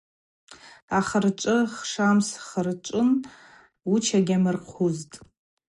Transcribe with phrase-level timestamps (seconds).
[0.97, 3.09] Ахырчӏвы хшамсс хырчӏвын,
[3.93, 5.15] уча гьазымхъузтӏ.